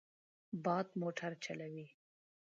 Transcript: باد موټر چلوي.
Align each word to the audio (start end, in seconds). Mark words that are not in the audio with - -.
باد 0.63 0.87
موټر 1.01 1.31
چلوي. 1.43 1.87